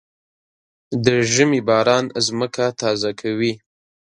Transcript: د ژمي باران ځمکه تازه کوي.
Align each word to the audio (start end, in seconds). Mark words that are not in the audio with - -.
د 1.05 1.07
ژمي 1.33 1.61
باران 1.67 2.05
ځمکه 2.27 2.65
تازه 2.81 3.11
کوي. 3.21 3.53